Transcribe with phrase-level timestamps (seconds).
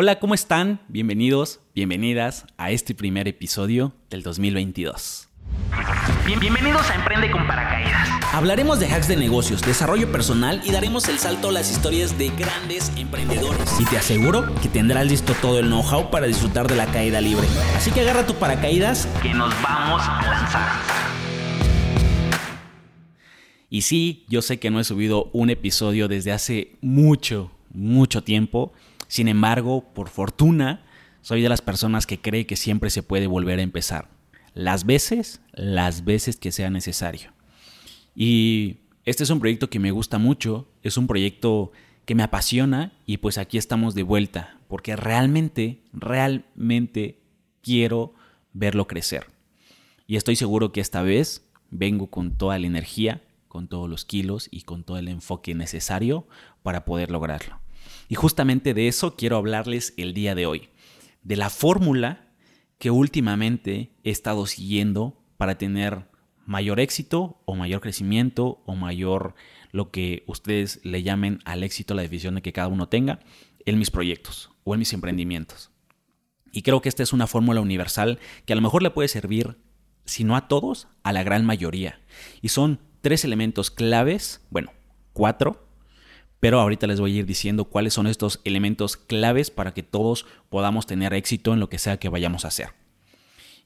[0.00, 0.80] Hola, ¿cómo están?
[0.86, 5.28] Bienvenidos, bienvenidas a este primer episodio del 2022.
[6.24, 8.08] bienvenidos a Emprende con Paracaídas.
[8.32, 12.28] Hablaremos de hacks de negocios, desarrollo personal y daremos el salto a las historias de
[12.28, 13.68] grandes emprendedores.
[13.80, 17.48] Y te aseguro que tendrás listo todo el know-how para disfrutar de la caída libre.
[17.74, 20.68] Así que agarra tu paracaídas que nos vamos a lanzar.
[23.68, 28.72] Y sí, yo sé que no he subido un episodio desde hace mucho, mucho tiempo.
[29.08, 30.84] Sin embargo, por fortuna,
[31.22, 34.08] soy de las personas que cree que siempre se puede volver a empezar.
[34.54, 37.32] Las veces, las veces que sea necesario.
[38.14, 41.72] Y este es un proyecto que me gusta mucho, es un proyecto
[42.04, 47.20] que me apasiona y pues aquí estamos de vuelta, porque realmente, realmente
[47.62, 48.14] quiero
[48.52, 49.26] verlo crecer.
[50.06, 54.48] Y estoy seguro que esta vez vengo con toda la energía, con todos los kilos
[54.50, 56.26] y con todo el enfoque necesario
[56.62, 57.60] para poder lograrlo.
[58.08, 60.68] Y justamente de eso quiero hablarles el día de hoy,
[61.22, 62.28] de la fórmula
[62.78, 66.08] que últimamente he estado siguiendo para tener
[66.46, 69.34] mayor éxito o mayor crecimiento o mayor
[69.70, 73.20] lo que ustedes le llamen al éxito, la definición de que cada uno tenga
[73.66, 75.70] en mis proyectos o en mis emprendimientos.
[76.50, 79.58] Y creo que esta es una fórmula universal que a lo mejor le puede servir,
[80.06, 82.00] si no a todos, a la gran mayoría.
[82.40, 84.72] Y son tres elementos claves, bueno,
[85.12, 85.67] cuatro,
[86.40, 90.26] pero ahorita les voy a ir diciendo cuáles son estos elementos claves para que todos
[90.48, 92.70] podamos tener éxito en lo que sea que vayamos a hacer.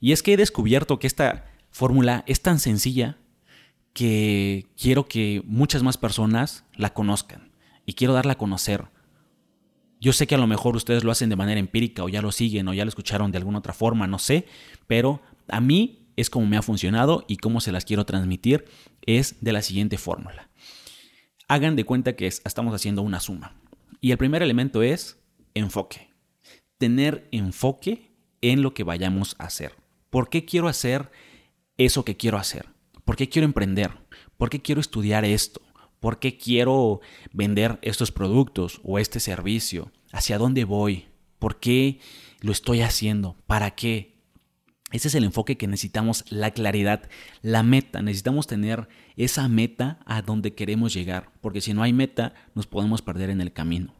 [0.00, 3.18] Y es que he descubierto que esta fórmula es tan sencilla
[3.92, 7.52] que quiero que muchas más personas la conozcan
[7.84, 8.86] y quiero darla a conocer.
[10.00, 12.32] Yo sé que a lo mejor ustedes lo hacen de manera empírica o ya lo
[12.32, 14.46] siguen o ya lo escucharon de alguna otra forma, no sé,
[14.86, 18.64] pero a mí es como me ha funcionado y cómo se las quiero transmitir
[19.06, 20.48] es de la siguiente fórmula
[21.52, 23.54] hagan de cuenta que estamos haciendo una suma.
[24.00, 25.18] Y el primer elemento es
[25.52, 26.08] enfoque.
[26.78, 29.74] Tener enfoque en lo que vayamos a hacer.
[30.08, 31.10] ¿Por qué quiero hacer
[31.76, 32.70] eso que quiero hacer?
[33.04, 33.90] ¿Por qué quiero emprender?
[34.38, 35.60] ¿Por qué quiero estudiar esto?
[36.00, 37.02] ¿Por qué quiero
[37.32, 39.92] vender estos productos o este servicio?
[40.10, 41.04] ¿Hacia dónde voy?
[41.38, 42.00] ¿Por qué
[42.40, 43.36] lo estoy haciendo?
[43.46, 44.11] ¿Para qué?
[44.92, 47.08] Ese es el enfoque que necesitamos, la claridad,
[47.40, 48.02] la meta.
[48.02, 53.02] Necesitamos tener esa meta a donde queremos llegar, porque si no hay meta nos podemos
[53.02, 53.94] perder en el camino.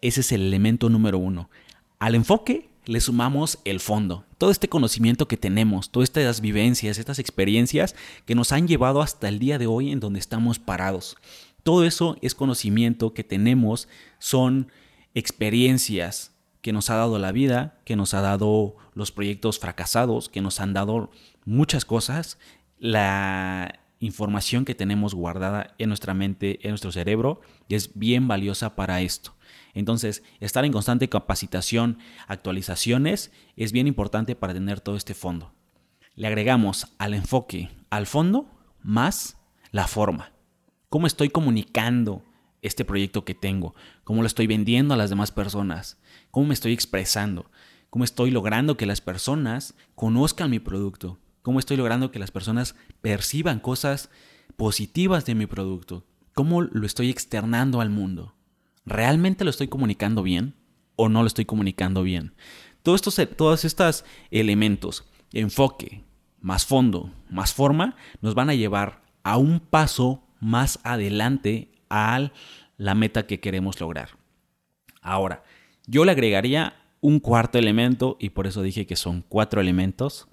[0.00, 1.50] Ese es el elemento número uno.
[1.98, 7.20] Al enfoque le sumamos el fondo, todo este conocimiento que tenemos, todas estas vivencias, estas
[7.20, 7.94] experiencias
[8.26, 11.16] que nos han llevado hasta el día de hoy en donde estamos parados.
[11.62, 13.88] Todo eso es conocimiento que tenemos,
[14.18, 14.72] son
[15.14, 16.31] experiencias,
[16.62, 20.60] que nos ha dado la vida, que nos ha dado los proyectos fracasados, que nos
[20.60, 21.10] han dado
[21.44, 22.38] muchas cosas,
[22.78, 29.00] la información que tenemos guardada en nuestra mente, en nuestro cerebro, es bien valiosa para
[29.00, 29.34] esto.
[29.74, 35.52] Entonces, estar en constante capacitación, actualizaciones, es bien importante para tener todo este fondo.
[36.14, 38.50] Le agregamos al enfoque, al fondo,
[38.82, 39.38] más
[39.70, 40.32] la forma.
[40.88, 42.22] ¿Cómo estoy comunicando
[42.60, 43.74] este proyecto que tengo?
[44.04, 45.98] ¿Cómo lo estoy vendiendo a las demás personas?
[46.32, 47.50] Cómo me estoy expresando,
[47.90, 52.74] cómo estoy logrando que las personas conozcan mi producto, cómo estoy logrando que las personas
[53.02, 54.10] perciban cosas
[54.56, 56.04] positivas de mi producto,
[56.34, 58.34] cómo lo estoy externando al mundo.
[58.86, 60.54] ¿Realmente lo estoy comunicando bien
[60.96, 62.34] o no lo estoy comunicando bien?
[62.82, 66.02] Todos estos, todos estos elementos, enfoque,
[66.40, 72.32] más fondo, más forma, nos van a llevar a un paso más adelante a
[72.78, 74.22] la meta que queremos lograr.
[75.02, 75.44] Ahora,
[75.86, 80.28] yo le agregaría un cuarto elemento y por eso dije que son cuatro elementos,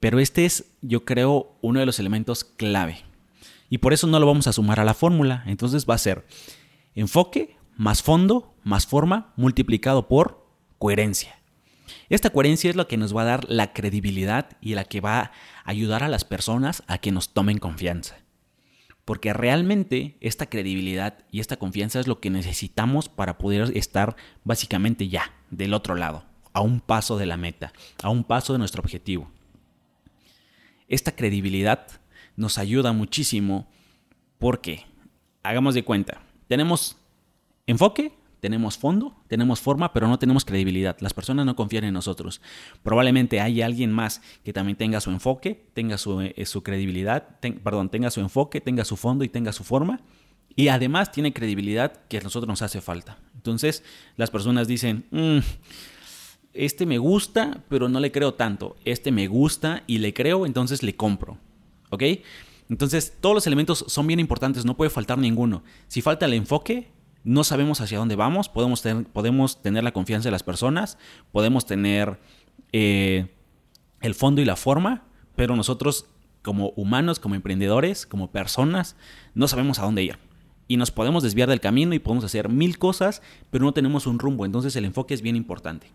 [0.00, 3.04] pero este es, yo creo, uno de los elementos clave.
[3.68, 5.44] Y por eso no lo vamos a sumar a la fórmula.
[5.46, 6.26] Entonces va a ser
[6.94, 10.46] enfoque más fondo más forma multiplicado por
[10.78, 11.38] coherencia.
[12.08, 15.20] Esta coherencia es lo que nos va a dar la credibilidad y la que va
[15.20, 15.32] a
[15.64, 18.16] ayudar a las personas a que nos tomen confianza.
[19.10, 25.08] Porque realmente esta credibilidad y esta confianza es lo que necesitamos para poder estar básicamente
[25.08, 27.72] ya del otro lado, a un paso de la meta,
[28.04, 29.28] a un paso de nuestro objetivo.
[30.86, 31.88] Esta credibilidad
[32.36, 33.68] nos ayuda muchísimo
[34.38, 34.86] porque,
[35.42, 36.96] hagamos de cuenta, tenemos
[37.66, 40.96] enfoque, tenemos fondo, tenemos forma, pero no tenemos credibilidad.
[41.00, 42.40] Las personas no confían en nosotros.
[42.82, 48.10] Probablemente hay alguien más que también tenga su enfoque, tenga su, eh, credibilidad, perdón, tenga
[48.10, 50.00] su enfoque, tenga su fondo y tenga su forma.
[50.56, 53.18] Y además tiene credibilidad que a nosotros nos hace falta.
[53.36, 53.84] Entonces
[54.16, 55.38] las personas dicen, mm,
[56.52, 58.76] este me gusta, pero no le creo tanto.
[58.84, 61.38] Este me gusta y le creo, entonces le compro.
[61.90, 62.02] ¿Ok?
[62.68, 65.62] Entonces todos los elementos son bien importantes, no puede faltar ninguno.
[65.88, 66.88] Si falta el enfoque,
[67.24, 70.98] no sabemos hacia dónde vamos, podemos, tener, podemos tener la confianza de las personas,
[71.32, 72.18] podemos tener
[72.72, 73.28] eh,
[74.00, 75.04] el fondo y la forma,
[75.36, 76.06] pero nosotros
[76.42, 78.96] como humanos, como emprendedores, como personas,
[79.34, 80.18] no sabemos a dónde ir.
[80.68, 84.18] Y nos podemos desviar del camino y podemos hacer mil cosas, pero no tenemos un
[84.18, 84.46] rumbo.
[84.46, 85.88] Entonces el enfoque es bien importante.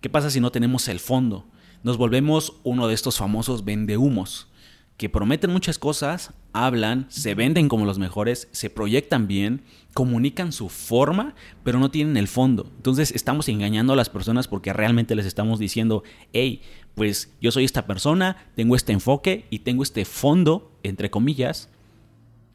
[0.00, 1.46] ¿Qué pasa si no tenemos el fondo?
[1.82, 4.48] Nos volvemos uno de estos famosos vendehumos
[4.96, 9.62] que prometen muchas cosas, hablan, se venden como los mejores, se proyectan bien,
[9.92, 11.34] comunican su forma,
[11.64, 12.70] pero no tienen el fondo.
[12.76, 16.02] Entonces estamos engañando a las personas porque realmente les estamos diciendo,
[16.32, 16.62] hey,
[16.94, 21.68] pues yo soy esta persona, tengo este enfoque y tengo este fondo, entre comillas,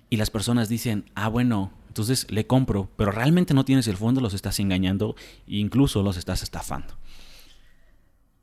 [0.10, 4.20] y las personas dicen, ah, bueno, entonces le compro, pero realmente no tienes el fondo,
[4.20, 5.16] los estás engañando
[5.48, 6.96] e incluso los estás estafando.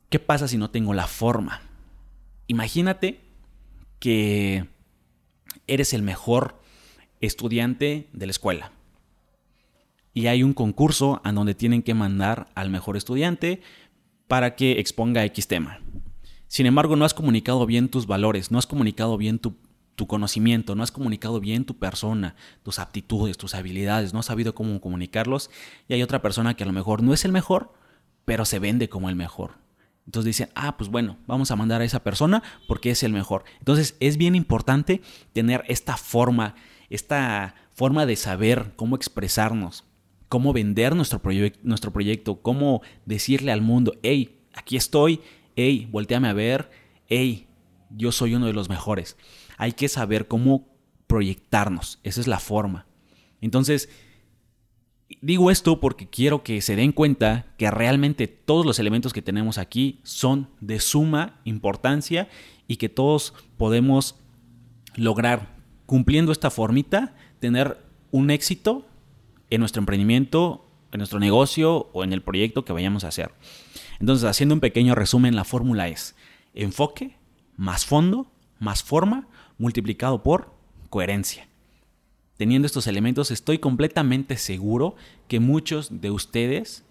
[0.09, 1.63] ¿Qué pasa si no tengo la forma?
[2.47, 3.28] Imagínate
[3.99, 4.69] que
[5.67, 6.61] eres el mejor
[7.21, 8.73] estudiante de la escuela.
[10.15, 13.61] Y hay un concurso en donde tienen que mandar al mejor estudiante
[14.27, 15.81] para que exponga X tema.
[16.49, 19.57] Sin embargo, no has comunicado bien tus valores, no has comunicado bien tu,
[19.95, 24.55] tu, conocimiento, no has comunicado bien tu persona, tus aptitudes, tus habilidades, no has sabido
[24.55, 25.51] cómo comunicarlos.
[25.89, 27.73] Y hay otra persona que a lo mejor no es el mejor,
[28.25, 29.68] pero se vende como el mejor.
[30.09, 33.45] Entonces dicen, ah, pues bueno, vamos a mandar a esa persona porque es el mejor.
[33.59, 35.03] Entonces es bien importante
[35.35, 36.55] tener esta forma,
[36.89, 39.85] esta forma de saber cómo expresarnos,
[40.31, 41.21] cómo vender nuestro,
[41.63, 45.21] nuestro proyecto, cómo decirle al mundo, hey, aquí estoy,
[45.57, 46.71] hey, volteame a ver,
[47.07, 47.47] hey,
[47.91, 49.19] yo soy uno de los mejores.
[49.59, 50.75] Hay que saber cómo
[51.07, 52.87] proyectarnos, esa es la forma.
[53.43, 53.91] Entonces,
[55.21, 59.59] Digo esto porque quiero que se den cuenta que realmente todos los elementos que tenemos
[59.59, 62.29] aquí son de suma importancia
[62.67, 64.17] y que todos podemos
[64.97, 65.57] lograr,
[65.87, 67.79] cumpliendo esta formita, tener
[68.11, 68.87] un éxito
[69.49, 73.33] en nuestro emprendimiento, en nuestro negocio o en el proyecto que vayamos a hacer.
[74.01, 76.15] Entonces, haciendo un pequeño resumen, la fórmula es
[76.55, 77.17] enfoque
[77.57, 80.53] más fondo más forma multiplicado por
[80.91, 81.49] coherencia.
[82.39, 84.95] Teniendo estos elementos, estoy completamente seguro
[85.27, 86.85] que muchos de ustedes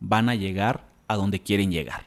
[0.00, 2.06] van a llegar a donde quieren llegar.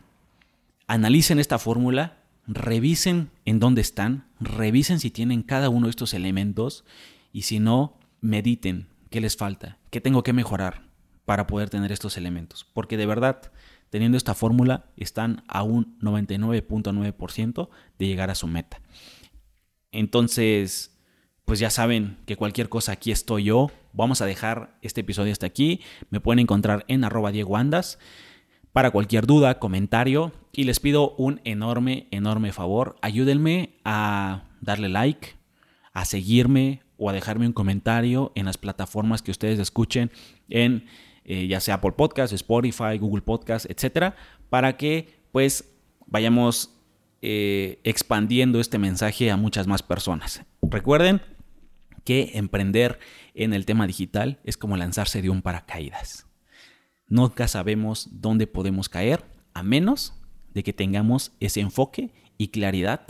[0.88, 6.86] Analicen esta fórmula, revisen en dónde están, revisen si tienen cada uno de estos elementos
[7.32, 10.90] y si no, mediten qué les falta, qué tengo que mejorar
[11.24, 12.66] para poder tener estos elementos.
[12.74, 13.52] Porque de verdad,
[13.92, 17.70] teniendo esta fórmula, están a un 99.9%
[18.00, 18.82] de llegar a su meta.
[19.92, 20.97] Entonces,
[21.48, 23.72] pues ya saben que cualquier cosa aquí estoy yo.
[23.94, 25.80] Vamos a dejar este episodio hasta aquí.
[26.10, 28.00] Me pueden encontrar en arroba Diego Andas
[28.74, 30.34] para cualquier duda, comentario.
[30.52, 32.98] Y les pido un enorme, enorme favor.
[33.02, 35.36] Ayúdenme a darle like,
[35.94, 40.12] a seguirme o a dejarme un comentario en las plataformas que ustedes escuchen
[40.50, 40.84] en
[41.24, 44.18] eh, ya sea Apple Podcast, Spotify, Google Podcast, etcétera,
[44.50, 45.64] para que pues
[46.08, 46.74] vayamos
[47.22, 50.44] eh, expandiendo este mensaje a muchas más personas.
[50.62, 51.22] Recuerden,
[52.08, 53.00] que emprender
[53.36, 56.26] en el tema digital es como lanzarse de un paracaídas.
[57.10, 60.14] Nunca sabemos dónde podemos caer a menos
[60.54, 63.02] de que tengamos ese enfoque y claridad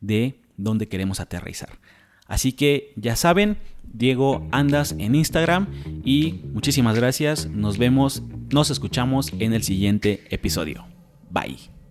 [0.00, 1.78] de dónde queremos aterrizar.
[2.26, 5.68] Así que ya saben, Diego Andas en Instagram
[6.04, 7.46] y muchísimas gracias.
[7.46, 10.84] Nos vemos, nos escuchamos en el siguiente episodio.
[11.30, 11.81] Bye.